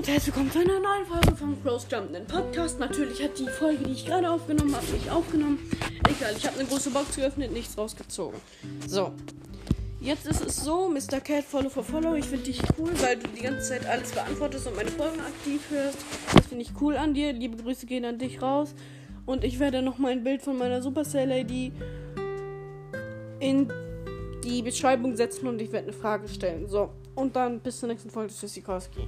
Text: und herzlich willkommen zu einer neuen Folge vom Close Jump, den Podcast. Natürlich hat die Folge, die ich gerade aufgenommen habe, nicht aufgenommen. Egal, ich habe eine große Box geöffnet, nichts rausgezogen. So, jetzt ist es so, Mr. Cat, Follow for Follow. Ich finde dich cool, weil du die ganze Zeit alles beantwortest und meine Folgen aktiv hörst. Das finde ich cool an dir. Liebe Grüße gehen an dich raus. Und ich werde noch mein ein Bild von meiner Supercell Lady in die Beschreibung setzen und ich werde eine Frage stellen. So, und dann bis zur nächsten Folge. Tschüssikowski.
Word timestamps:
und 0.00 0.08
herzlich 0.08 0.34
willkommen 0.34 0.50
zu 0.50 0.60
einer 0.60 0.80
neuen 0.80 1.04
Folge 1.04 1.36
vom 1.36 1.60
Close 1.60 1.86
Jump, 1.90 2.14
den 2.14 2.26
Podcast. 2.26 2.80
Natürlich 2.80 3.22
hat 3.22 3.38
die 3.38 3.46
Folge, 3.46 3.84
die 3.84 3.92
ich 3.92 4.06
gerade 4.06 4.30
aufgenommen 4.30 4.74
habe, 4.74 4.86
nicht 4.86 5.10
aufgenommen. 5.10 5.58
Egal, 6.08 6.34
ich 6.38 6.46
habe 6.46 6.58
eine 6.58 6.66
große 6.66 6.88
Box 6.88 7.16
geöffnet, 7.16 7.52
nichts 7.52 7.76
rausgezogen. 7.76 8.40
So, 8.86 9.12
jetzt 10.00 10.24
ist 10.26 10.42
es 10.42 10.56
so, 10.56 10.88
Mr. 10.88 11.20
Cat, 11.20 11.44
Follow 11.44 11.68
for 11.68 11.84
Follow. 11.84 12.14
Ich 12.14 12.24
finde 12.24 12.46
dich 12.46 12.62
cool, 12.78 12.90
weil 13.02 13.18
du 13.18 13.28
die 13.28 13.42
ganze 13.42 13.68
Zeit 13.68 13.84
alles 13.84 14.12
beantwortest 14.12 14.68
und 14.68 14.76
meine 14.76 14.90
Folgen 14.90 15.20
aktiv 15.20 15.60
hörst. 15.68 15.98
Das 16.34 16.46
finde 16.46 16.62
ich 16.62 16.72
cool 16.80 16.96
an 16.96 17.12
dir. 17.12 17.34
Liebe 17.34 17.62
Grüße 17.62 17.84
gehen 17.84 18.06
an 18.06 18.16
dich 18.16 18.40
raus. 18.40 18.74
Und 19.26 19.44
ich 19.44 19.58
werde 19.58 19.82
noch 19.82 19.98
mein 19.98 20.20
ein 20.20 20.24
Bild 20.24 20.40
von 20.40 20.56
meiner 20.56 20.80
Supercell 20.80 21.28
Lady 21.28 21.72
in 23.38 23.70
die 24.44 24.62
Beschreibung 24.62 25.14
setzen 25.14 25.46
und 25.46 25.60
ich 25.60 25.70
werde 25.72 25.88
eine 25.88 25.92
Frage 25.92 26.26
stellen. 26.26 26.68
So, 26.68 26.88
und 27.14 27.36
dann 27.36 27.60
bis 27.60 27.80
zur 27.80 27.90
nächsten 27.90 28.08
Folge. 28.08 28.32
Tschüssikowski. 28.32 29.06